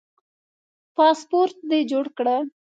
پاسپورټ 0.95 1.55
دي 1.69 1.79
جوړ 1.91 2.05
کړه 2.17 2.37